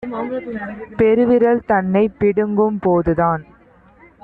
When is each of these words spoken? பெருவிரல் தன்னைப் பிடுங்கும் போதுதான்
பெருவிரல் 0.97 1.61
தன்னைப் 1.65 2.15
பிடுங்கும் 2.19 2.79
போதுதான் 2.79 3.43